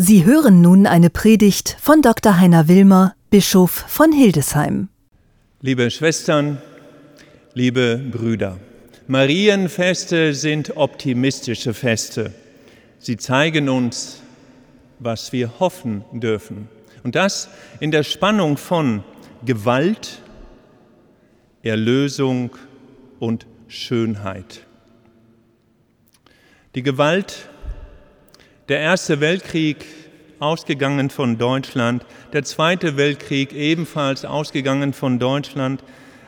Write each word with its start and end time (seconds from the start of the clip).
Sie 0.00 0.24
hören 0.24 0.60
nun 0.60 0.86
eine 0.86 1.10
Predigt 1.10 1.76
von 1.80 2.02
Dr. 2.02 2.38
Heiner 2.38 2.68
Wilmer, 2.68 3.16
Bischof 3.30 3.72
von 3.88 4.12
Hildesheim. 4.12 4.90
Liebe 5.60 5.90
Schwestern, 5.90 6.62
liebe 7.52 8.00
Brüder, 8.12 8.60
Marienfeste 9.08 10.34
sind 10.34 10.76
optimistische 10.76 11.74
Feste. 11.74 12.32
Sie 13.00 13.16
zeigen 13.16 13.68
uns, 13.68 14.22
was 15.00 15.32
wir 15.32 15.58
hoffen 15.58 16.04
dürfen. 16.12 16.68
Und 17.02 17.16
das 17.16 17.48
in 17.80 17.90
der 17.90 18.04
Spannung 18.04 18.56
von 18.56 19.02
Gewalt, 19.44 20.22
Erlösung 21.64 22.50
und 23.18 23.48
Schönheit. 23.66 24.64
Die 26.76 26.84
Gewalt, 26.84 27.48
der 28.68 28.80
Erste 28.80 29.20
Weltkrieg 29.20 29.86
ausgegangen 30.40 31.08
von 31.08 31.38
Deutschland, 31.38 32.04
der 32.34 32.44
Zweite 32.44 32.98
Weltkrieg 32.98 33.54
ebenfalls 33.54 34.26
ausgegangen 34.26 34.92
von 34.92 35.18
Deutschland, 35.18 35.82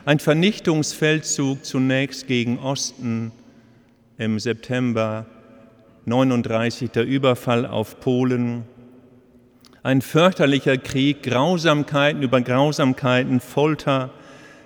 ein 0.05 0.17
Vernichtungsfeldzug 0.17 1.63
zunächst 1.63 2.27
gegen 2.27 2.57
Osten 2.57 3.31
im 4.17 4.39
September 4.39 5.27
39, 6.05 6.89
der 6.89 7.05
Überfall 7.05 7.67
auf 7.67 7.99
Polen, 7.99 8.63
ein 9.83 10.01
fürchterlicher 10.01 10.77
Krieg, 10.77 11.21
Grausamkeiten 11.21 12.23
über 12.23 12.41
Grausamkeiten, 12.41 13.39
Folter, 13.39 14.09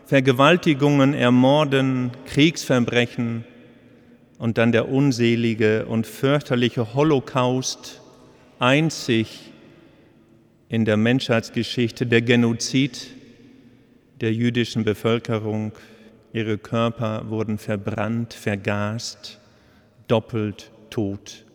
Vergewaltigungen, 0.06 1.14
Ermorden, 1.14 2.12
Kriegsverbrechen 2.26 3.44
und 4.38 4.58
dann 4.58 4.72
der 4.72 4.90
unselige 4.90 5.86
und 5.86 6.08
fürchterliche 6.08 6.94
Holocaust, 6.94 8.02
einzig 8.60 9.52
in 10.70 10.86
der 10.86 10.98
Menschheitsgeschichte, 10.98 12.06
der 12.06 12.22
Genozid 12.22 13.08
der 14.22 14.34
jüdischen 14.34 14.84
Bevölkerung. 14.84 15.72
Ihre 16.34 16.58
Körper 16.58 17.30
wurden 17.30 17.58
verbrannt, 17.58 18.34
vergast, 18.34 19.40
doppelt 20.08 20.72
tot. 20.90 21.46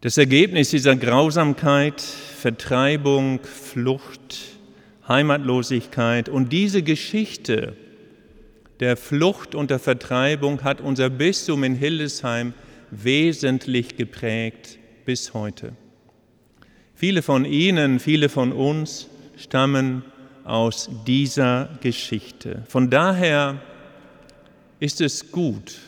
Das 0.00 0.16
Ergebnis 0.16 0.70
dieser 0.70 0.96
Grausamkeit, 0.96 2.00
Vertreibung, 2.00 3.40
Flucht, 3.42 4.36
Heimatlosigkeit 5.06 6.30
und 6.30 6.52
diese 6.52 6.82
Geschichte 6.82 7.76
der 8.80 8.96
Flucht 8.96 9.54
und 9.54 9.70
der 9.70 9.78
Vertreibung 9.78 10.64
hat 10.64 10.80
unser 10.80 11.10
Bistum 11.10 11.64
in 11.64 11.74
Hildesheim 11.74 12.54
wesentlich 12.90 13.96
geprägt 13.96 14.78
bis 15.04 15.34
heute. 15.34 15.72
Viele 16.94 17.22
von 17.22 17.44
Ihnen, 17.44 18.00
viele 18.00 18.28
von 18.28 18.52
uns 18.52 19.08
stammen 19.36 20.02
aus 20.44 20.90
dieser 21.06 21.78
Geschichte. 21.82 22.64
Von 22.68 22.90
daher 22.90 23.60
ist 24.80 25.00
es 25.00 25.30
gut, 25.30 25.78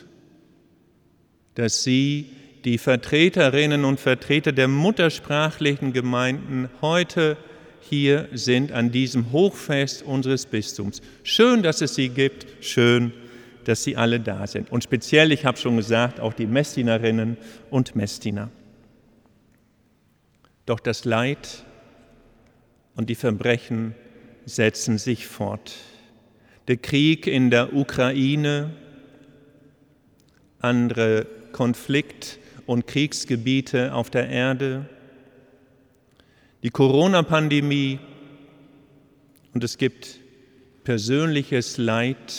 dass 1.54 1.82
Sie, 1.82 2.30
die 2.64 2.78
Vertreterinnen 2.78 3.84
und 3.84 3.98
Vertreter 3.98 4.52
der 4.52 4.68
muttersprachlichen 4.68 5.92
Gemeinden, 5.92 6.70
heute 6.80 7.36
hier 7.88 8.28
sind 8.32 8.72
an 8.72 8.90
diesem 8.90 9.32
Hochfest 9.32 10.02
unseres 10.02 10.46
Bistums. 10.46 11.02
Schön, 11.22 11.62
dass 11.62 11.80
es 11.80 11.94
Sie 11.94 12.08
gibt, 12.08 12.46
schön, 12.64 13.12
dass 13.64 13.84
Sie 13.84 13.96
alle 13.96 14.20
da 14.20 14.46
sind. 14.46 14.70
Und 14.70 14.84
speziell, 14.84 15.32
ich 15.32 15.44
habe 15.44 15.58
schon 15.58 15.76
gesagt, 15.76 16.20
auch 16.20 16.32
die 16.32 16.46
Messdinerinnen 16.46 17.36
und 17.70 17.94
Messdiener. 17.96 18.50
Doch 20.66 20.80
das 20.80 21.04
Leid 21.04 21.64
und 22.94 23.10
die 23.10 23.14
Verbrechen 23.14 23.94
setzen 24.44 24.98
sich 24.98 25.26
fort. 25.26 25.74
Der 26.68 26.76
Krieg 26.76 27.26
in 27.26 27.50
der 27.50 27.74
Ukraine, 27.74 28.70
andere 30.60 31.26
Konflikt- 31.52 32.38
und 32.66 32.86
Kriegsgebiete 32.86 33.92
auf 33.92 34.10
der 34.10 34.28
Erde, 34.28 34.86
die 36.62 36.70
Corona-Pandemie 36.70 37.98
und 39.52 39.64
es 39.64 39.78
gibt 39.78 40.20
persönliches 40.84 41.76
Leid 41.76 42.34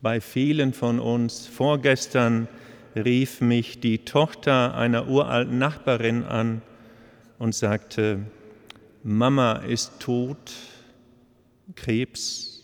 bei 0.00 0.20
vielen 0.20 0.72
von 0.72 1.00
uns. 1.00 1.46
Vorgestern 1.46 2.48
rief 2.94 3.40
mich 3.40 3.80
die 3.80 4.04
Tochter 4.04 4.74
einer 4.76 5.08
uralten 5.08 5.58
Nachbarin 5.58 6.22
an 6.22 6.62
und 7.38 7.54
sagte, 7.54 8.20
Mama 9.02 9.54
ist 9.54 9.98
tot, 9.98 10.52
Krebs. 11.74 12.62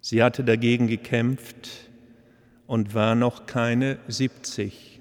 Sie 0.00 0.22
hatte 0.22 0.42
dagegen 0.42 0.88
gekämpft 0.88 1.68
und 2.66 2.94
war 2.94 3.14
noch 3.14 3.46
keine 3.46 3.98
70. 4.08 4.91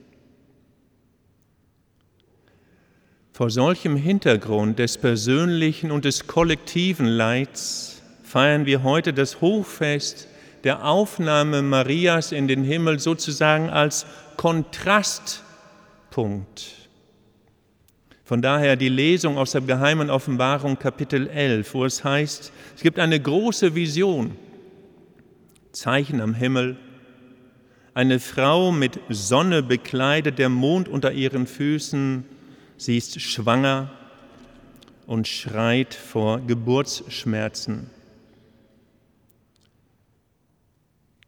Vor 3.33 3.49
solchem 3.49 3.95
Hintergrund 3.95 4.77
des 4.77 4.97
persönlichen 4.97 5.89
und 5.89 6.03
des 6.03 6.27
kollektiven 6.27 7.05
Leids 7.05 8.01
feiern 8.23 8.65
wir 8.65 8.83
heute 8.83 9.13
das 9.13 9.39
Hochfest 9.39 10.27
der 10.65 10.85
Aufnahme 10.85 11.61
Marias 11.61 12.33
in 12.33 12.49
den 12.49 12.65
Himmel 12.65 12.99
sozusagen 12.99 13.69
als 13.69 14.05
Kontrastpunkt. 14.35 15.45
Von 18.25 18.41
daher 18.41 18.75
die 18.75 18.89
Lesung 18.89 19.37
aus 19.37 19.51
der 19.51 19.61
geheimen 19.61 20.09
Offenbarung 20.09 20.77
Kapitel 20.77 21.27
11, 21.27 21.73
wo 21.73 21.85
es 21.85 22.03
heißt, 22.03 22.51
es 22.75 22.81
gibt 22.81 22.99
eine 22.99 23.17
große 23.19 23.75
Vision, 23.75 24.35
Zeichen 25.71 26.19
am 26.19 26.33
Himmel, 26.33 26.75
eine 27.93 28.19
Frau 28.19 28.73
mit 28.73 28.99
Sonne 29.09 29.63
bekleidet, 29.63 30.37
der 30.37 30.49
Mond 30.49 30.89
unter 30.89 31.13
ihren 31.13 31.47
Füßen, 31.47 32.25
sie 32.81 32.97
ist 32.97 33.21
schwanger 33.21 33.91
und 35.05 35.27
schreit 35.27 35.93
vor 35.93 36.41
Geburtsschmerzen. 36.41 37.91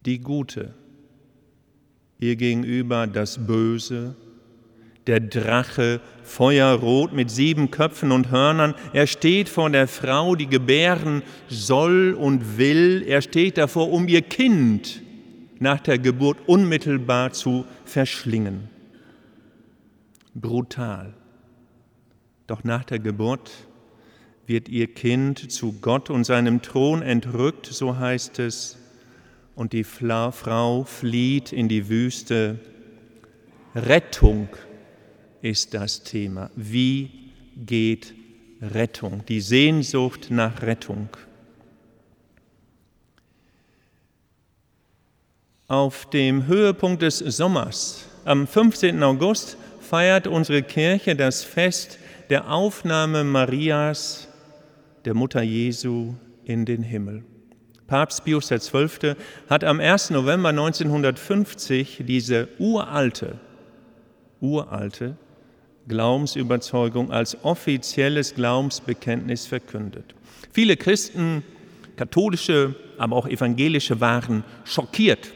Die 0.04 0.18
Gute, 0.18 0.74
ihr 2.18 2.34
gegenüber 2.34 3.06
das 3.06 3.46
Böse, 3.46 4.16
der 5.06 5.20
Drache, 5.20 6.00
feuerrot 6.24 7.12
mit 7.12 7.30
sieben 7.30 7.70
Köpfen 7.70 8.10
und 8.10 8.32
Hörnern. 8.32 8.74
Er 8.92 9.06
steht 9.06 9.48
vor 9.48 9.70
der 9.70 9.86
Frau, 9.86 10.34
die 10.34 10.48
gebären 10.48 11.22
soll 11.48 12.16
und 12.18 12.58
will. 12.58 13.04
Er 13.06 13.22
steht 13.22 13.58
davor, 13.58 13.92
um 13.92 14.08
ihr 14.08 14.22
Kind 14.22 15.02
nach 15.60 15.78
der 15.78 16.00
Geburt 16.00 16.38
unmittelbar 16.46 17.32
zu 17.32 17.64
verschlingen. 17.84 18.68
Brutal. 20.34 21.14
Doch 22.46 22.62
nach 22.64 22.84
der 22.84 22.98
Geburt 22.98 23.50
wird 24.46 24.68
ihr 24.68 24.92
Kind 24.92 25.50
zu 25.50 25.80
Gott 25.80 26.10
und 26.10 26.24
seinem 26.24 26.60
Thron 26.60 27.00
entrückt, 27.00 27.66
so 27.66 27.96
heißt 27.96 28.38
es, 28.38 28.76
und 29.54 29.72
die 29.72 29.84
Frau 29.84 30.84
flieht 30.84 31.52
in 31.52 31.68
die 31.68 31.88
Wüste. 31.88 32.58
Rettung 33.74 34.48
ist 35.40 35.74
das 35.74 36.02
Thema. 36.02 36.50
Wie 36.54 37.10
geht 37.56 38.12
Rettung? 38.60 39.24
Die 39.26 39.40
Sehnsucht 39.40 40.30
nach 40.30 40.60
Rettung. 40.62 41.08
Auf 45.66 46.10
dem 46.10 46.46
Höhepunkt 46.46 47.00
des 47.00 47.18
Sommers, 47.18 48.06
am 48.24 48.46
15. 48.46 49.02
August, 49.02 49.56
feiert 49.80 50.26
unsere 50.26 50.62
Kirche 50.62 51.16
das 51.16 51.42
Fest 51.42 51.98
der 52.30 52.50
Aufnahme 52.50 53.24
Marias, 53.24 54.28
der 55.04 55.14
Mutter 55.14 55.42
Jesu, 55.42 56.14
in 56.44 56.64
den 56.64 56.82
Himmel. 56.82 57.24
Papst 57.86 58.24
Pius 58.24 58.48
XII. 58.48 59.14
hat 59.48 59.62
am 59.62 59.78
1. 59.78 60.10
November 60.10 60.48
1950 60.48 62.02
diese 62.06 62.48
uralte, 62.58 63.38
uralte 64.40 65.16
Glaubensüberzeugung 65.86 67.12
als 67.12 67.36
offizielles 67.44 68.34
Glaubensbekenntnis 68.34 69.46
verkündet. 69.46 70.14
Viele 70.50 70.78
Christen, 70.78 71.42
katholische, 71.96 72.74
aber 72.96 73.16
auch 73.16 73.26
evangelische 73.26 74.00
waren 74.00 74.44
schockiert. 74.64 75.32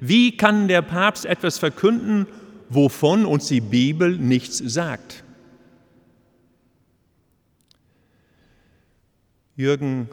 Wie 0.00 0.36
kann 0.36 0.66
der 0.66 0.82
Papst 0.82 1.24
etwas 1.24 1.58
verkünden, 1.58 2.26
wovon 2.68 3.24
uns 3.24 3.46
die 3.46 3.60
Bibel 3.60 4.16
nichts 4.16 4.58
sagt? 4.58 5.22
Jürgen 9.58 10.10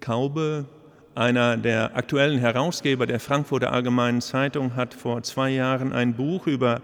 Kaube, 0.00 0.66
einer 1.14 1.56
der 1.56 1.96
aktuellen 1.96 2.40
Herausgeber 2.40 3.06
der 3.06 3.20
Frankfurter 3.20 3.72
Allgemeinen 3.72 4.20
Zeitung, 4.20 4.74
hat 4.74 4.94
vor 4.94 5.22
zwei 5.22 5.50
Jahren 5.50 5.92
ein 5.92 6.14
Buch 6.14 6.48
über 6.48 6.82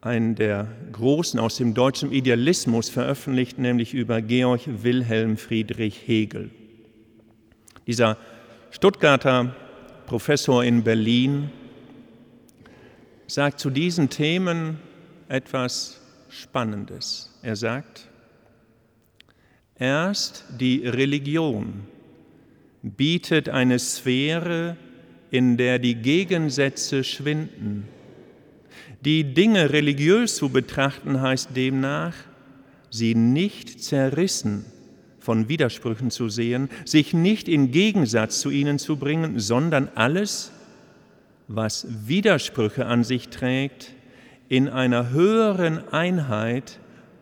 einen 0.00 0.34
der 0.34 0.66
Großen 0.92 1.38
aus 1.38 1.56
dem 1.56 1.74
deutschen 1.74 2.10
Idealismus 2.10 2.88
veröffentlicht, 2.88 3.58
nämlich 3.58 3.92
über 3.92 4.22
Georg 4.22 4.62
Wilhelm 4.82 5.36
Friedrich 5.36 6.06
Hegel. 6.06 6.50
Dieser 7.86 8.16
Stuttgarter 8.70 9.54
Professor 10.06 10.64
in 10.64 10.84
Berlin 10.84 11.50
sagt 13.26 13.60
zu 13.60 13.68
diesen 13.68 14.08
Themen 14.08 14.78
etwas 15.28 16.00
Spannendes. 16.30 17.38
Er 17.42 17.56
sagt, 17.56 18.08
erst 19.78 20.44
die 20.58 20.86
Religion 20.86 21.86
bietet 22.82 23.48
eine 23.48 23.78
Sphäre, 23.78 24.76
in 25.30 25.56
der 25.56 25.78
die 25.78 25.96
Gegensätze 25.96 27.04
schwinden. 27.04 27.84
Die 29.04 29.34
Dinge 29.34 29.72
religiös 29.72 30.36
zu 30.36 30.48
betrachten 30.48 31.20
heißt 31.20 31.50
demnach, 31.54 32.14
sie 32.90 33.14
nicht 33.14 33.82
zerrissen 33.82 34.64
von 35.20 35.48
Widersprüchen 35.48 36.10
zu 36.10 36.28
sehen, 36.28 36.70
sich 36.84 37.12
nicht 37.12 37.48
in 37.48 37.70
Gegensatz 37.70 38.40
zu 38.40 38.50
ihnen 38.50 38.78
zu 38.78 38.96
bringen, 38.96 39.38
sondern 39.38 39.88
alles, 39.94 40.52
was 41.48 41.86
Widersprüche 42.06 42.86
an 42.86 43.04
sich 43.04 43.28
trägt, 43.28 43.92
in 44.48 44.68
einer 44.68 45.10
höheren 45.10 45.86
Einheit 45.92 46.78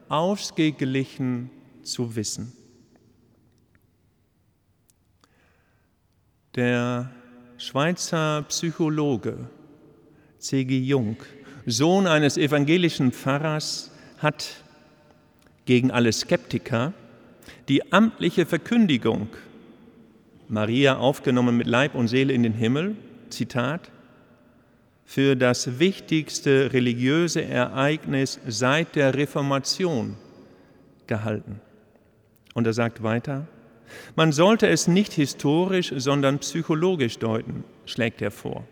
ausgeglichen 0.09 1.51
zu 1.87 2.17
wissen. 2.17 2.53
Der 6.55 7.11
Schweizer 7.59 8.45
Psychologe 8.49 9.49
C.G. 10.39 10.79
Jung 10.79 11.17
Sohn 11.69 12.07
eines 12.07 12.37
evangelischen 12.37 13.11
Pfarrers, 13.11 13.91
hat 14.19 14.47
gegen 15.65 15.91
alle 15.91 16.13
Skeptiker 16.13 16.93
die 17.69 17.93
amtliche 17.93 18.47
Verkündigung, 18.47 19.29
Maria 20.49 20.97
aufgenommen 20.97 21.57
mit 21.57 21.67
Leib 21.67 21.97
und 21.97 22.07
Seele 22.07 22.33
in 22.33 22.45
den 22.45 22.53
Himmel, 22.53 22.95
Zitat, 23.31 23.91
für 25.05 25.35
das 25.35 25.81
wichtigste 25.81 26.73
religiöse 26.73 27.45
Ereignis 27.45 28.39
seit 28.47 28.95
der 28.95 29.15
Reformation 29.15 30.17
gehalten. 31.09 31.61
Und 32.57 32.67
er 32.67 32.73
sagt 32.73 33.03
weiter, 33.03 33.47
man 34.15 34.33
sollte 34.33 34.67
es 34.67 34.89
nicht 34.89 35.13
historisch, 35.13 35.93
sondern 35.95 36.39
psychologisch 36.39 37.19
deuten, 37.19 37.65
schlägt 37.85 38.23
er 38.23 38.31
vor. 38.31 38.65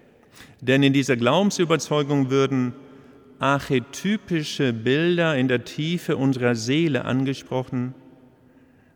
Denn 0.62 0.82
in 0.82 0.94
dieser 0.94 1.19
Glaubensüberzeugung 1.19 2.31
würden 2.31 2.72
archetypische 3.40 4.72
Bilder 4.72 5.36
in 5.36 5.48
der 5.48 5.66
Tiefe 5.66 6.16
unserer 6.16 6.54
Seele 6.54 7.04
angesprochen, 7.04 7.94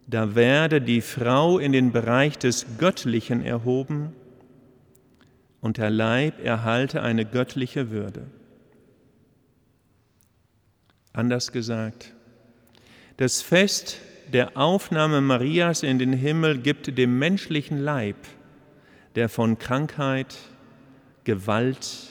da 0.07 0.35
werde 0.35 0.81
die 0.81 1.03
Frau 1.03 1.59
in 1.59 1.73
den 1.73 1.93
Bereich 1.93 2.39
des 2.39 2.65
Göttlichen 2.79 3.45
erhoben 3.45 4.15
und 5.61 5.77
der 5.77 5.91
Leib 5.91 6.43
erhalte 6.43 7.03
eine 7.03 7.27
göttliche 7.27 7.91
Würde. 7.91 8.27
Anders 11.13 11.53
gesagt, 11.53 12.15
das 13.19 13.43
Fest 13.43 13.99
der 14.33 14.57
Aufnahme 14.57 15.21
Marias 15.21 15.83
in 15.83 15.99
den 15.99 16.13
Himmel 16.13 16.59
gibt 16.59 16.97
dem 16.99 17.19
menschlichen 17.19 17.79
Leib, 17.79 18.17
der 19.15 19.29
von 19.29 19.59
Krankheit, 19.59 20.37
Gewalt, 21.25 22.09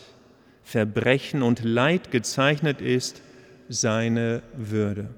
Verbrechen 0.63 1.43
und 1.43 1.63
Leid 1.63 2.11
gezeichnet 2.11 2.81
ist, 2.81 3.21
seine 3.69 4.41
Würde. 4.55 5.09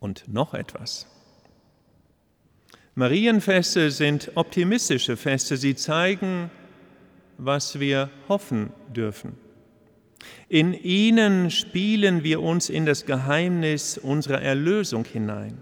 Und 0.00 0.28
noch 0.28 0.54
etwas. 0.54 1.06
Marienfeste 2.94 3.90
sind 3.90 4.32
optimistische 4.34 5.16
Feste. 5.16 5.56
Sie 5.56 5.74
zeigen, 5.74 6.50
was 7.36 7.78
wir 7.78 8.10
hoffen 8.28 8.72
dürfen. 8.94 9.47
In 10.48 10.74
ihnen 10.74 11.50
spielen 11.50 12.24
wir 12.24 12.40
uns 12.40 12.70
in 12.70 12.86
das 12.86 13.06
Geheimnis 13.06 13.98
unserer 13.98 14.40
Erlösung 14.40 15.04
hinein. 15.04 15.58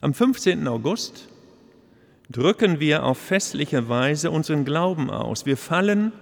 Am 0.00 0.14
15. 0.14 0.66
August 0.66 1.28
drücken 2.30 2.80
wir 2.80 3.04
auf 3.04 3.18
festliche 3.18 3.88
Weise 3.88 4.30
unseren 4.30 4.64
Glauben 4.64 5.10
aus. 5.10 5.44
Wir 5.44 5.56
fallen 5.56 6.12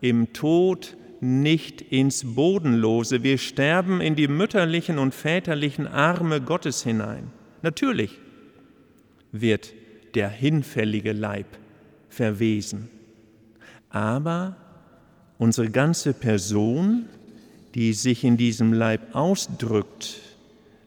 im 0.00 0.32
Tod 0.32 0.96
nicht 1.20 1.80
ins 1.80 2.34
Bodenlose. 2.34 3.22
Wir 3.22 3.38
sterben 3.38 4.00
in 4.00 4.14
die 4.14 4.28
mütterlichen 4.28 4.98
und 4.98 5.14
väterlichen 5.14 5.86
Arme 5.86 6.40
Gottes 6.40 6.84
hinein. 6.84 7.32
Natürlich 7.62 8.18
wird 9.32 9.74
der 10.14 10.28
hinfällige 10.28 11.12
Leib 11.12 11.46
verwesen. 12.08 12.88
Aber 13.90 14.56
unsere 15.38 15.70
ganze 15.70 16.12
Person, 16.12 17.06
die 17.74 17.92
sich 17.92 18.24
in 18.24 18.36
diesem 18.36 18.72
Leib 18.72 19.14
ausdrückt, 19.14 20.20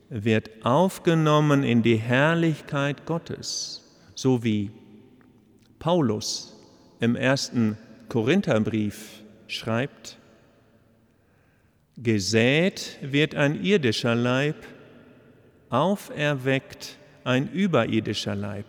wird 0.10 0.50
aufgenommen 0.64 1.64
in 1.64 1.84
die 1.84 1.98
Herrlichkeit 1.98 3.06
Gottes 3.06 3.84
so 4.20 4.44
wie 4.44 4.70
Paulus 5.80 6.54
im 7.00 7.16
ersten 7.16 7.78
Korintherbrief 8.10 9.22
schreibt, 9.48 10.18
gesät 11.96 12.98
wird 13.02 13.36
ein 13.36 13.64
irdischer 13.64 14.16
Leib, 14.16 14.58
auferweckt 15.70 16.98
ein 17.24 17.50
überirdischer 17.50 18.36
Leib. 18.36 18.66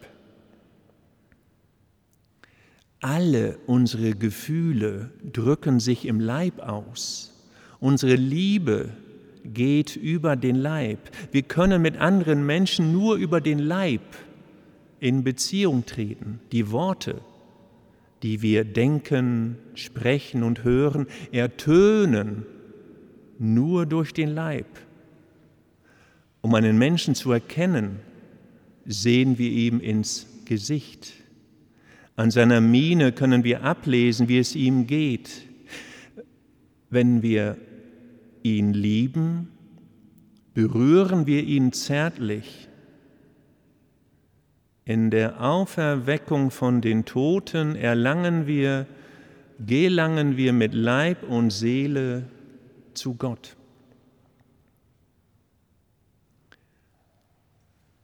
Alle 3.00 3.58
unsere 3.66 4.14
Gefühle 4.14 5.10
drücken 5.32 5.80
sich 5.80 6.06
im 6.06 6.20
Leib 6.20 6.60
aus. 6.60 7.32
Unsere 7.78 8.14
Liebe 8.14 8.90
geht 9.44 9.96
über 9.96 10.36
den 10.36 10.56
Leib. 10.56 10.98
Wir 11.32 11.42
können 11.42 11.80
mit 11.80 11.96
anderen 11.96 12.44
Menschen 12.44 12.92
nur 12.92 13.16
über 13.16 13.40
den 13.40 13.58
Leib 13.58 14.02
in 15.00 15.24
Beziehung 15.24 15.86
treten. 15.86 16.40
Die 16.52 16.70
Worte, 16.70 17.22
die 18.22 18.42
wir 18.42 18.64
denken, 18.64 19.56
sprechen 19.74 20.42
und 20.42 20.62
hören, 20.64 21.06
ertönen 21.32 22.44
nur 23.38 23.86
durch 23.86 24.12
den 24.12 24.34
Leib. 24.34 24.66
Um 26.42 26.54
einen 26.54 26.76
Menschen 26.76 27.14
zu 27.14 27.32
erkennen, 27.32 28.00
sehen 28.84 29.38
wir 29.38 29.50
ihm 29.50 29.80
ins 29.80 30.26
Gesicht. 30.44 31.14
An 32.16 32.30
seiner 32.30 32.60
Miene 32.60 33.12
können 33.12 33.44
wir 33.44 33.62
ablesen, 33.62 34.28
wie 34.28 34.38
es 34.38 34.54
ihm 34.54 34.86
geht. 34.86 35.42
Wenn 36.90 37.22
wir 37.22 37.56
ihn 38.42 38.72
lieben, 38.72 39.48
berühren 40.54 41.26
wir 41.26 41.44
ihn 41.44 41.72
zärtlich 41.72 42.68
in 44.90 45.10
der 45.10 45.40
Auferweckung 45.40 46.50
von 46.50 46.80
den 46.80 47.04
Toten 47.04 47.76
erlangen 47.76 48.48
wir, 48.48 48.86
gelangen 49.64 50.36
wir 50.36 50.52
mit 50.52 50.74
Leib 50.74 51.22
und 51.22 51.50
Seele 51.50 52.24
zu 52.94 53.14
Gott. 53.14 53.56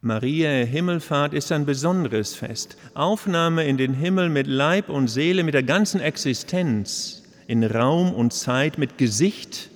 Maria 0.07 0.65
Himmelfahrt 0.65 1.35
ist 1.35 1.53
ein 1.53 1.67
besonderes 1.67 2.35
Fest. 2.35 2.77
Aufnahme 2.95 3.65
in 3.65 3.77
den 3.77 3.93
Himmel 3.95 4.29
mit 4.29 4.47
Leib 4.47 4.89
und 4.89 5.09
Seele, 5.09 5.45
mit 5.45 5.55
der 5.55 5.63
ganzen 5.63 6.01
Existenz, 6.01 7.25
in 7.47 7.63
Raum 7.65 8.13
und 8.13 8.33
Zeit, 8.33 8.79
mit 8.79 8.99
Gesicht, 8.99 9.71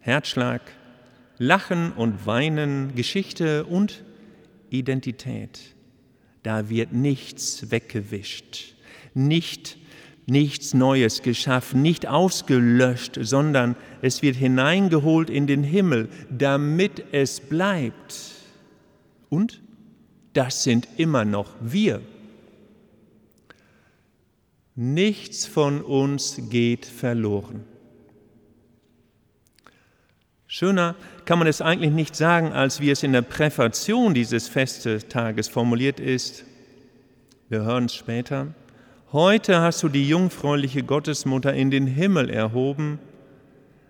Herzschlag, 0.00 0.62
Lachen 1.38 1.92
und 1.92 2.26
Weinen, 2.26 2.94
Geschichte 2.94 3.64
und 3.64 4.02
Identität 4.70 5.74
da 6.44 6.68
wird 6.68 6.92
nichts 6.92 7.70
weggewischt, 7.70 8.74
nicht, 9.14 9.78
nichts 10.26 10.74
Neues 10.74 11.22
geschaffen, 11.22 11.82
nicht 11.82 12.06
ausgelöscht, 12.06 13.18
sondern 13.20 13.76
es 14.02 14.22
wird 14.22 14.36
hineingeholt 14.36 15.30
in 15.30 15.46
den 15.46 15.64
Himmel, 15.64 16.08
damit 16.30 17.02
es 17.12 17.40
bleibt. 17.40 18.33
Und 19.28 19.62
das 20.32 20.62
sind 20.62 20.88
immer 20.96 21.24
noch 21.24 21.54
wir. 21.60 22.00
Nichts 24.74 25.46
von 25.46 25.82
uns 25.82 26.40
geht 26.50 26.84
verloren. 26.84 27.64
Schöner 30.46 30.94
kann 31.24 31.38
man 31.38 31.48
es 31.48 31.60
eigentlich 31.60 31.92
nicht 31.92 32.14
sagen, 32.14 32.52
als 32.52 32.80
wie 32.80 32.90
es 32.90 33.02
in 33.02 33.12
der 33.12 33.22
Präfation 33.22 34.14
dieses 34.14 34.48
Festetages 34.48 35.48
formuliert 35.48 35.98
ist. 35.98 36.44
Wir 37.48 37.62
hören 37.62 37.86
es 37.86 37.94
später. 37.94 38.54
Heute 39.12 39.60
hast 39.60 39.82
du 39.82 39.88
die 39.88 40.08
jungfräuliche 40.08 40.82
Gottesmutter 40.82 41.54
in 41.54 41.70
den 41.70 41.86
Himmel 41.86 42.30
erhoben. 42.30 42.98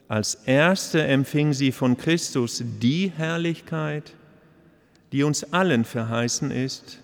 Als 0.06 0.34
erste 0.34 1.02
empfing 1.02 1.54
sie 1.54 1.72
von 1.72 1.96
Christus 1.96 2.62
die 2.62 3.10
Herrlichkeit, 3.14 4.14
die 5.14 5.22
uns 5.22 5.44
allen 5.52 5.84
verheißen 5.84 6.50
ist, 6.50 6.98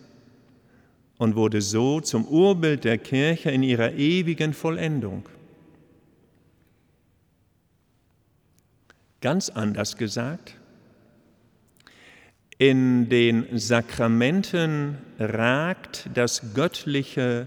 und 1.17 1.37
wurde 1.37 1.63
so 1.63 2.01
zum 2.01 2.27
Urbild 2.27 2.83
der 2.83 2.99
Kirche 2.99 3.53
in 3.53 3.63
ihrer 3.63 3.93
ewigen 3.93 4.53
Vollendung. 4.53 5.29
Ganz 9.21 9.49
anders 9.49 9.97
gesagt, 9.97 10.57
in 12.59 13.09
den 13.11 13.47
Sakramenten 13.57 14.99
ragt 15.21 16.11
das 16.13 16.53
Göttliche 16.53 17.47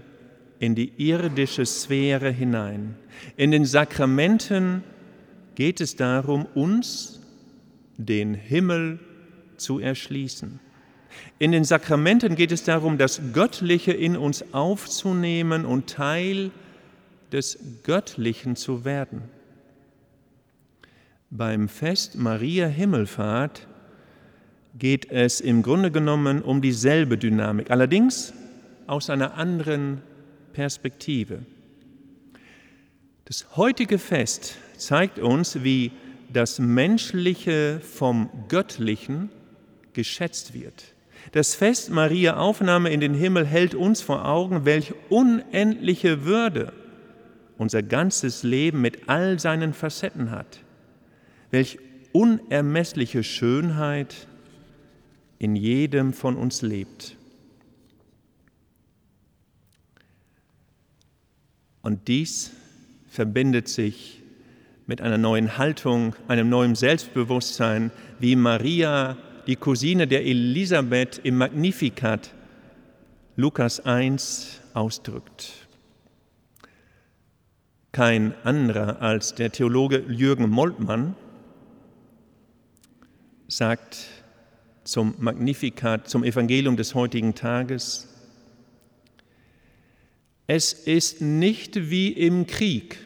in 0.60 0.74
die 0.74 0.92
irdische 0.96 1.66
Sphäre 1.66 2.30
hinein. 2.30 2.96
In 3.36 3.50
den 3.50 3.66
Sakramenten 3.66 4.82
geht 5.56 5.82
es 5.82 5.94
darum, 5.94 6.46
uns 6.54 7.20
den 7.98 8.32
Himmel 8.32 8.98
zu 9.56 9.78
erschließen. 9.78 10.60
In 11.38 11.52
den 11.52 11.64
Sakramenten 11.64 12.34
geht 12.34 12.52
es 12.52 12.64
darum, 12.64 12.98
das 12.98 13.20
Göttliche 13.32 13.92
in 13.92 14.16
uns 14.16 14.52
aufzunehmen 14.52 15.64
und 15.64 15.88
Teil 15.88 16.50
des 17.32 17.58
Göttlichen 17.82 18.56
zu 18.56 18.84
werden. 18.84 19.22
Beim 21.30 21.68
Fest 21.68 22.16
Maria 22.16 22.66
Himmelfahrt 22.66 23.66
geht 24.78 25.10
es 25.10 25.40
im 25.40 25.62
Grunde 25.62 25.90
genommen 25.90 26.42
um 26.42 26.60
dieselbe 26.62 27.18
Dynamik, 27.18 27.70
allerdings 27.70 28.32
aus 28.86 29.10
einer 29.10 29.34
anderen 29.34 30.02
Perspektive. 30.52 31.40
Das 33.24 33.56
heutige 33.56 33.98
Fest 33.98 34.56
zeigt 34.76 35.18
uns, 35.18 35.64
wie 35.64 35.92
das 36.32 36.58
Menschliche 36.58 37.80
vom 37.80 38.28
Göttlichen 38.48 39.30
geschätzt 39.94 40.54
wird. 40.54 40.84
Das 41.32 41.54
Fest 41.54 41.90
Maria 41.90 42.36
Aufnahme 42.36 42.90
in 42.90 43.00
den 43.00 43.14
Himmel 43.14 43.46
hält 43.46 43.74
uns 43.74 44.02
vor 44.02 44.26
Augen, 44.26 44.64
welch 44.64 44.92
unendliche 45.08 46.24
Würde 46.24 46.72
unser 47.56 47.82
ganzes 47.82 48.42
Leben 48.42 48.80
mit 48.80 49.08
all 49.08 49.38
seinen 49.38 49.72
Facetten 49.72 50.30
hat, 50.30 50.60
welch 51.50 51.78
unermessliche 52.12 53.22
Schönheit 53.22 54.26
in 55.38 55.56
jedem 55.56 56.12
von 56.12 56.36
uns 56.36 56.62
lebt. 56.62 57.16
Und 61.82 62.08
dies 62.08 62.50
verbindet 63.08 63.68
sich 63.68 64.22
mit 64.86 65.00
einer 65.00 65.18
neuen 65.18 65.58
Haltung, 65.58 66.14
einem 66.28 66.48
neuen 66.48 66.74
Selbstbewusstsein, 66.74 67.90
wie 68.18 68.36
Maria, 68.36 69.16
die 69.46 69.56
Cousine 69.56 70.06
der 70.06 70.24
Elisabeth 70.24 71.20
im 71.22 71.36
Magnificat, 71.36 72.32
Lukas 73.36 73.84
1 73.84 74.60
ausdrückt. 74.72 75.52
Kein 77.92 78.34
anderer 78.44 79.00
als 79.02 79.34
der 79.34 79.52
Theologe 79.52 80.04
Jürgen 80.08 80.48
Moltmann 80.48 81.14
sagt 83.46 84.06
zum 84.82 85.14
Magnificat, 85.18 86.08
zum 86.08 86.24
Evangelium 86.24 86.76
des 86.76 86.94
heutigen 86.94 87.34
Tages, 87.34 88.08
es 90.46 90.72
ist 90.72 91.20
nicht 91.20 91.90
wie 91.90 92.08
im 92.08 92.46
Krieg. 92.46 92.98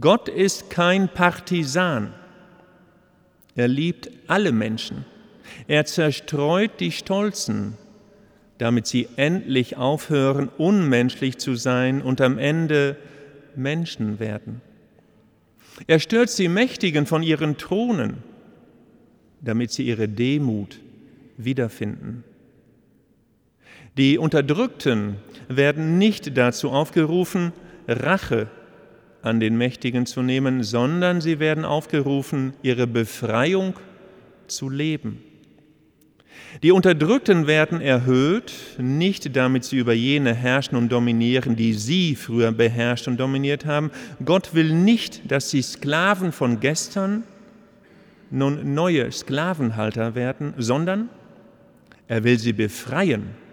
Gott 0.00 0.28
ist 0.28 0.70
kein 0.70 1.08
Partisan. 1.08 2.14
Er 3.56 3.68
liebt 3.68 4.10
alle 4.26 4.52
Menschen. 4.52 5.04
Er 5.68 5.84
zerstreut 5.84 6.80
die 6.80 6.92
Stolzen, 6.92 7.74
damit 8.58 8.86
sie 8.86 9.08
endlich 9.16 9.76
aufhören, 9.76 10.48
unmenschlich 10.58 11.38
zu 11.38 11.54
sein 11.54 12.02
und 12.02 12.20
am 12.20 12.38
Ende 12.38 12.96
Menschen 13.56 14.18
werden. 14.18 14.60
Er 15.86 15.98
stürzt 15.98 16.38
die 16.38 16.48
Mächtigen 16.48 17.06
von 17.06 17.22
ihren 17.22 17.56
Thronen, 17.56 18.22
damit 19.40 19.72
sie 19.72 19.84
ihre 19.84 20.08
Demut 20.08 20.80
wiederfinden. 21.36 22.24
Die 23.96 24.18
Unterdrückten 24.18 25.16
werden 25.48 25.98
nicht 25.98 26.36
dazu 26.36 26.70
aufgerufen, 26.70 27.52
Rache 27.86 28.48
an 29.24 29.40
den 29.40 29.56
Mächtigen 29.56 30.06
zu 30.06 30.22
nehmen, 30.22 30.62
sondern 30.62 31.20
sie 31.20 31.38
werden 31.38 31.64
aufgerufen, 31.64 32.52
ihre 32.62 32.86
Befreiung 32.86 33.74
zu 34.46 34.68
leben. 34.68 35.22
Die 36.62 36.72
Unterdrückten 36.72 37.46
werden 37.46 37.80
erhöht, 37.80 38.52
nicht 38.78 39.34
damit 39.34 39.64
sie 39.64 39.78
über 39.78 39.92
jene 39.92 40.34
herrschen 40.34 40.76
und 40.76 40.90
dominieren, 40.90 41.56
die 41.56 41.72
sie 41.72 42.16
früher 42.16 42.52
beherrscht 42.52 43.08
und 43.08 43.18
dominiert 43.18 43.64
haben. 43.64 43.90
Gott 44.24 44.54
will 44.54 44.72
nicht, 44.72 45.30
dass 45.30 45.50
die 45.50 45.62
Sklaven 45.62 46.30
von 46.30 46.60
gestern 46.60 47.24
nun 48.30 48.74
neue 48.74 49.10
Sklavenhalter 49.10 50.14
werden, 50.14 50.54
sondern 50.58 51.08
er 52.08 52.24
will 52.24 52.38
sie 52.38 52.52
befreien 52.52 53.43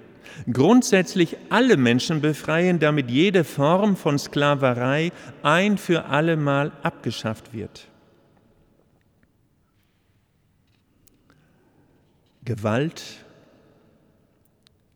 grundsätzlich 0.51 1.37
alle 1.49 1.77
Menschen 1.77 2.21
befreien, 2.21 2.79
damit 2.79 3.09
jede 3.09 3.43
Form 3.43 3.95
von 3.95 4.17
Sklaverei 4.17 5.11
ein 5.43 5.77
für 5.77 6.05
allemal 6.05 6.71
abgeschafft 6.83 7.53
wird. 7.53 7.87
Gewalt, 12.43 13.03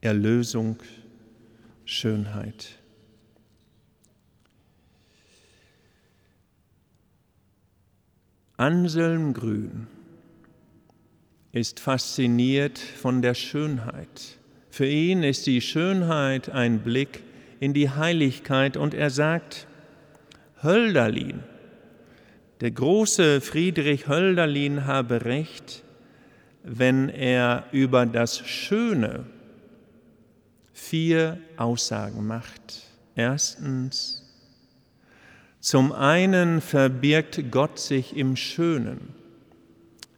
Erlösung, 0.01 0.77
Schönheit. 1.85 2.79
Anselm 8.57 9.33
Grün 9.33 9.87
ist 11.51 11.79
fasziniert 11.79 12.79
von 12.79 13.21
der 13.21 13.33
Schönheit 13.33 14.39
für 14.75 14.85
ihn 14.85 15.23
ist 15.23 15.47
die 15.47 15.61
Schönheit 15.61 16.49
ein 16.49 16.79
Blick 16.79 17.23
in 17.61 17.73
die 17.73 17.91
Heiligkeit 17.91 18.75
und 18.75 18.93
er 18.93 19.09
sagt, 19.09 19.67
Hölderlin, 20.61 21.43
der 22.59 22.71
große 22.71 23.39
Friedrich 23.39 24.09
Hölderlin 24.09 24.85
habe 24.85 25.23
recht, 25.23 25.85
wenn 26.65 27.07
er 27.07 27.67
über 27.71 28.05
das 28.05 28.37
Schöne 28.39 29.25
vier 30.73 31.39
Aussagen 31.55 32.27
macht. 32.27 32.83
Erstens, 33.15 34.29
zum 35.61 35.93
einen 35.93 36.59
verbirgt 36.59 37.49
Gott 37.49 37.79
sich 37.79 38.17
im 38.17 38.35
Schönen, 38.35 39.15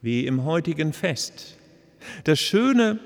wie 0.01 0.25
im 0.25 0.45
heutigen 0.45 0.93
Fest. 0.93 1.59
Das 2.23 2.39
Schöne 2.39 2.99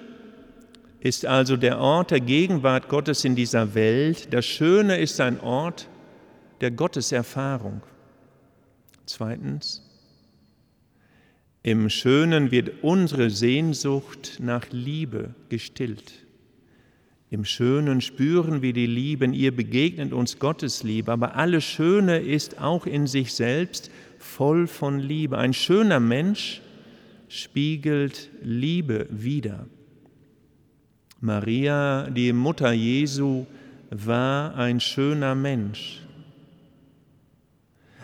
ist 1.02 1.26
also 1.26 1.58
der 1.58 1.80
Ort 1.80 2.12
der 2.12 2.20
Gegenwart 2.20 2.88
Gottes 2.88 3.26
in 3.26 3.36
dieser 3.36 3.74
Welt. 3.74 4.32
Das 4.32 4.46
Schöne 4.46 5.00
ist 5.00 5.20
ein 5.20 5.40
Ort 5.40 5.90
der 6.62 6.70
Gotteserfahrung. 6.70 7.82
Zweitens, 9.08 9.84
im 11.64 11.90
Schönen 11.90 12.52
wird 12.52 12.84
unsere 12.84 13.32
Sehnsucht 13.32 14.38
nach 14.40 14.68
Liebe 14.70 15.34
gestillt. 15.50 16.14
Im 17.32 17.46
Schönen 17.46 18.02
spüren 18.02 18.62
wir 18.62 18.74
die 18.74 18.86
Liebe, 18.86 19.26
in 19.26 19.34
ihr 19.34 19.56
begegnet 19.56 20.14
uns 20.14 20.38
Gottes 20.38 20.84
Liebe, 20.84 21.12
aber 21.12 21.36
alles 21.36 21.64
Schöne 21.64 22.20
ist 22.20 22.60
auch 22.60 22.86
in 22.86 23.08
sich 23.08 23.34
selbst 23.34 23.90
voll 24.20 24.68
von 24.68 25.00
Liebe. 25.00 25.38
Ein 25.38 25.54
schöner 25.54 26.00
Mensch 26.00 26.62
spiegelt 27.28 28.30
Liebe 28.44 29.08
wider. 29.10 29.66
Maria, 31.22 32.10
die 32.10 32.34
Mutter 32.34 32.72
Jesu, 32.72 33.46
war 33.92 34.56
ein 34.56 34.80
schöner 34.80 35.36
Mensch. 35.36 36.02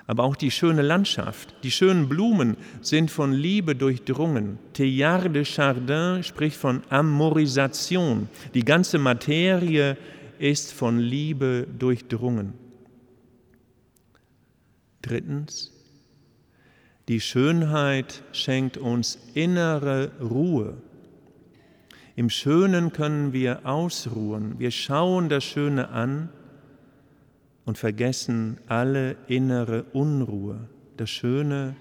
Aber 0.05 0.23
auch 0.23 0.35
die 0.35 0.51
schöne 0.51 0.83
Landschaft, 0.83 1.53
die 1.63 1.71
schönen 1.71 2.07
Blumen 2.07 2.55
sind 2.81 3.09
von 3.11 3.33
Liebe 3.33 3.75
durchdrungen. 3.75 4.59
Teilhard 4.73 5.35
de 5.35 5.43
Chardin 5.43 6.23
spricht 6.23 6.55
von 6.55 6.83
Amorisation. 6.89 8.29
Die 8.53 8.63
ganze 8.63 8.99
Materie 8.99 9.97
ist 10.37 10.71
von 10.71 10.99
Liebe 10.99 11.67
durchdrungen. 11.77 12.53
Drittens, 15.01 15.73
die 17.07 17.19
Schönheit 17.19 18.21
schenkt 18.31 18.77
uns 18.77 19.17
innere 19.33 20.11
Ruhe. 20.21 20.77
Im 22.17 22.31
Schönen 22.31 22.93
können 22.93 23.31
wir 23.31 23.63
ausruhen. 23.67 24.57
Wir 24.57 24.71
schauen 24.71 25.29
das 25.29 25.43
Schöne 25.43 25.89
an 25.89 26.29
und 27.63 27.77
vergessen 27.77 28.57
alle 28.65 29.15
innere 29.27 29.83
Unruhe. 29.93 30.67
Das 30.97 31.11
Schöne 31.11 31.75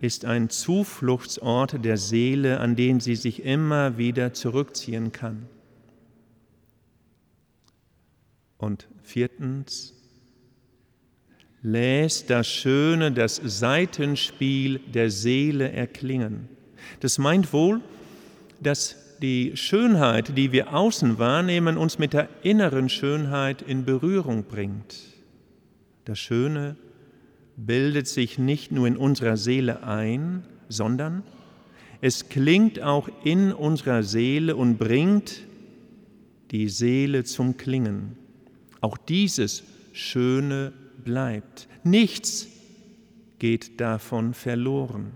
ist 0.00 0.24
ein 0.24 0.50
Zufluchtsort 0.50 1.84
der 1.84 1.98
Seele, 1.98 2.58
an 2.58 2.74
den 2.74 2.98
sie 2.98 3.14
sich 3.14 3.44
immer 3.44 3.96
wieder 3.96 4.32
zurückziehen 4.32 5.12
kann. 5.12 5.46
Und 8.58 8.88
viertens, 9.04 9.94
lässt 11.62 12.28
das 12.28 12.48
Schöne, 12.48 13.12
das 13.12 13.36
Seitenspiel 13.36 14.80
der 14.80 15.12
Seele 15.12 15.70
erklingen. 15.70 16.48
Das 16.98 17.18
meint 17.18 17.52
wohl, 17.52 17.80
dass 18.60 18.96
die 19.22 19.56
Schönheit, 19.56 20.36
die 20.36 20.52
wir 20.52 20.74
außen 20.74 21.18
wahrnehmen, 21.18 21.76
uns 21.76 21.98
mit 21.98 22.12
der 22.12 22.28
inneren 22.42 22.88
Schönheit 22.88 23.62
in 23.62 23.84
Berührung 23.84 24.44
bringt. 24.44 24.96
Das 26.04 26.18
Schöne 26.18 26.76
bildet 27.56 28.08
sich 28.08 28.38
nicht 28.38 28.72
nur 28.72 28.86
in 28.86 28.96
unserer 28.96 29.36
Seele 29.36 29.82
ein, 29.82 30.44
sondern 30.68 31.22
es 32.00 32.28
klingt 32.30 32.80
auch 32.80 33.08
in 33.24 33.52
unserer 33.52 34.02
Seele 34.02 34.56
und 34.56 34.78
bringt 34.78 35.42
die 36.50 36.68
Seele 36.68 37.24
zum 37.24 37.56
Klingen. 37.56 38.16
Auch 38.80 38.96
dieses 38.96 39.62
Schöne 39.92 40.72
bleibt. 41.04 41.68
Nichts 41.84 42.48
geht 43.38 43.80
davon 43.80 44.32
verloren. 44.32 45.12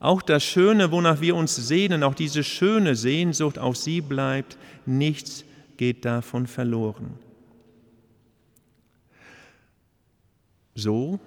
Auch 0.00 0.22
das 0.22 0.42
Schöne, 0.42 0.90
wonach 0.90 1.20
wir 1.20 1.36
uns 1.36 1.54
sehnen, 1.54 2.02
auch 2.02 2.14
diese 2.14 2.42
schöne 2.42 2.96
Sehnsucht, 2.96 3.58
auch 3.58 3.74
sie 3.74 4.00
bleibt, 4.00 4.56
nichts 4.86 5.44
geht 5.76 6.06
davon 6.06 6.46
verloren. 6.46 7.18
So 10.74 11.20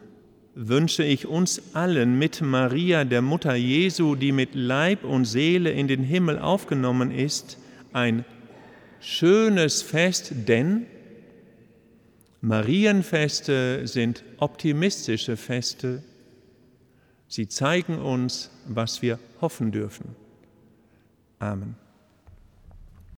wünsche 0.55 1.03
ich 1.03 1.27
uns 1.27 1.75
allen 1.75 2.17
mit 2.17 2.41
Maria, 2.41 3.05
der 3.05 3.21
Mutter 3.21 3.53
Jesu, 3.53 4.15
die 4.15 4.31
mit 4.31 4.55
Leib 4.55 5.03
und 5.03 5.25
Seele 5.25 5.71
in 5.71 5.87
den 5.87 6.03
Himmel 6.03 6.39
aufgenommen 6.39 7.11
ist, 7.11 7.59
ein 7.91 8.25
schönes 8.99 9.83
Fest, 9.83 10.33
denn 10.47 10.87
Marienfeste 12.41 13.87
sind 13.87 14.23
optimistische 14.37 15.37
Feste. 15.37 16.03
Sie 17.33 17.47
zeigen 17.47 17.97
uns, 17.97 18.51
was 18.67 19.01
wir 19.01 19.17
hoffen 19.41 19.71
dürfen. 19.71 20.15
Amen. 21.39 21.75